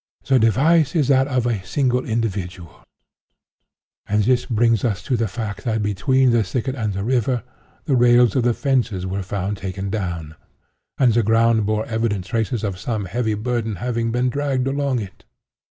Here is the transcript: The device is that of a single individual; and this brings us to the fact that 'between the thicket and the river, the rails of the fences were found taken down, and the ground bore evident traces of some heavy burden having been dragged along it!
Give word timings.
The 0.25 0.39
device 0.39 0.95
is 0.95 1.09
that 1.09 1.27
of 1.27 1.45
a 1.45 1.63
single 1.63 2.03
individual; 2.05 2.83
and 4.07 4.23
this 4.23 4.47
brings 4.47 4.83
us 4.83 5.03
to 5.03 5.15
the 5.15 5.27
fact 5.27 5.63
that 5.65 5.83
'between 5.83 6.31
the 6.31 6.41
thicket 6.43 6.73
and 6.73 6.93
the 6.93 7.03
river, 7.03 7.43
the 7.85 7.95
rails 7.95 8.35
of 8.35 8.41
the 8.41 8.55
fences 8.55 9.05
were 9.05 9.21
found 9.21 9.57
taken 9.57 9.91
down, 9.91 10.33
and 10.97 11.13
the 11.13 11.21
ground 11.21 11.67
bore 11.67 11.85
evident 11.85 12.25
traces 12.25 12.63
of 12.63 12.79
some 12.79 13.05
heavy 13.05 13.35
burden 13.35 13.75
having 13.75 14.11
been 14.11 14.29
dragged 14.29 14.65
along 14.65 14.97
it! 15.01 15.23